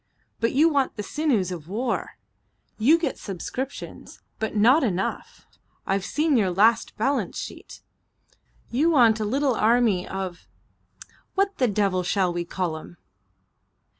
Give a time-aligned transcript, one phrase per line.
[0.39, 2.17] But you want the sinews of war.
[2.79, 5.45] You get subscriptions, but not enough;
[5.85, 7.83] I've seen your last balance sheet.
[8.71, 10.47] You want a little army of
[11.35, 12.97] what the devil shall we call 'em?"